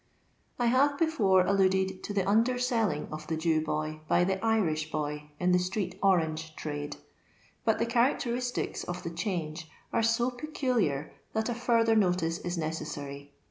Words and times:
I 0.57 0.65
haTe 0.67 0.97
befbire 0.97 1.47
alluded 1.47 2.01
to 2.05 2.11
the 2.11 2.27
underselling 2.27 3.07
of 3.11 3.27
the 3.27 3.37
Jew 3.37 3.61
boy 3.63 3.99
by 4.07 4.23
the 4.23 4.43
Irish 4.43 4.89
boy 4.89 5.29
in 5.39 5.51
the 5.51 5.59
street 5.59 5.99
orange 6.01 6.55
trade; 6.55 6.97
but 7.65 7.77
the 7.77 7.85
characteristics 7.85 8.83
of 8.83 9.03
the 9.03 9.11
change 9.11 9.69
are 9.93 10.01
so 10.01 10.31
peculiar, 10.31 11.13
that 11.33 11.49
a 11.49 11.53
further 11.53 11.95
notice 11.95 12.39
is 12.39 12.57
necessary. 12.57 13.31